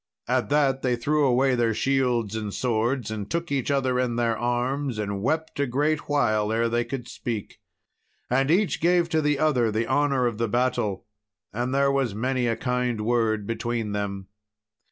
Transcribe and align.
At 0.27 0.49
that 0.49 0.81
they 0.81 0.95
threw 0.95 1.25
away 1.27 1.53
their 1.53 1.75
shields 1.75 2.35
and 2.35 2.51
swords, 2.51 3.11
and 3.11 3.29
took 3.29 3.51
each 3.51 3.69
other 3.69 3.99
in 3.99 4.15
their 4.15 4.35
arms 4.35 4.97
and 4.97 5.21
wept 5.21 5.59
a 5.59 5.67
great 5.67 6.09
while 6.09 6.51
ere 6.51 6.67
they 6.67 6.83
could 6.83 7.07
speak. 7.07 7.59
And 8.27 8.49
each 8.49 8.81
gave 8.81 9.09
to 9.09 9.21
the 9.21 9.37
other 9.37 9.71
the 9.71 9.85
honour 9.85 10.25
of 10.25 10.39
the 10.39 10.49
battle, 10.49 11.05
and 11.53 11.71
there 11.71 11.91
was 11.91 12.15
many 12.15 12.47
a 12.47 12.55
kind 12.57 13.01
word 13.01 13.45
between 13.45 13.91
them. 13.91 14.25